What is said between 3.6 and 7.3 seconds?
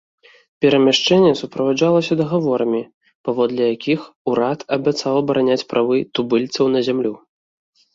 якіх урад абяцаў абараняць правы тубыльцаў на зямлю.